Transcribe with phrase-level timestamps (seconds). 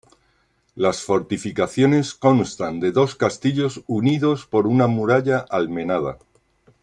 [0.73, 6.17] Las fortificaciones constan de dos castillos unidos por una muralla almenada.